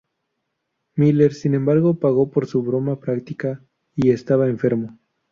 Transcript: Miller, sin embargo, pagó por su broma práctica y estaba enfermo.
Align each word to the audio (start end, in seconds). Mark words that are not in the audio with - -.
Miller, 0.95 1.31
sin 1.31 1.53
embargo, 1.53 1.99
pagó 1.99 2.31
por 2.31 2.47
su 2.47 2.63
broma 2.63 2.99
práctica 2.99 3.63
y 3.95 4.09
estaba 4.09 4.47
enfermo. 4.47 4.97